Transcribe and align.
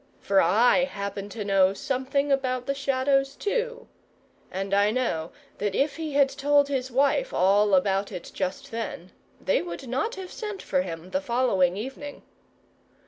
For 0.19 0.41
I 0.41 0.85
happen 0.85 1.29
to 1.29 1.45
know 1.45 1.75
something 1.75 2.31
about 2.31 2.65
the 2.65 2.73
Shadows 2.73 3.35
too; 3.35 3.87
and 4.51 4.73
I 4.73 4.89
know 4.89 5.31
that 5.59 5.75
if 5.75 5.97
he 5.97 6.13
had 6.13 6.27
told 6.27 6.69
his 6.69 6.89
wife 6.89 7.31
all 7.31 7.75
about 7.75 8.11
it 8.11 8.31
just 8.33 8.71
then, 8.71 9.11
they 9.39 9.61
would 9.61 9.87
not 9.87 10.15
have 10.15 10.31
sent 10.31 10.59
for 10.59 10.81
him 10.81 11.11
the 11.11 11.21
following 11.21 11.77
evening. 11.77 12.23